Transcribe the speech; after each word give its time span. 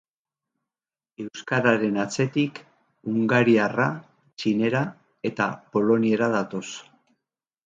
Euskararen 1.23 1.99
atzetik, 2.03 2.61
hungariarra, 3.11 3.87
txinera 4.45 4.83
eta 5.33 5.51
poloniera 5.77 6.33
datoz. 6.39 6.67